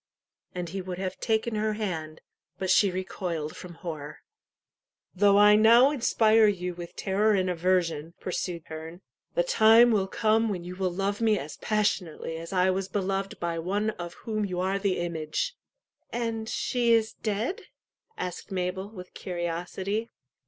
[0.55, 2.21] "And he would have taken her hand;
[2.57, 4.21] but she recoiled from horror.
[5.13, 8.63] "Though I now inspire you with terror and aversion," pursued
[9.35, 13.39] "the time will come when you will love me as passionately as I was beloved
[13.39, 15.53] by one of whom you are the image."
[16.11, 17.65] And she is dead?
[18.17, 20.09] "asked Mabel, with curiosity.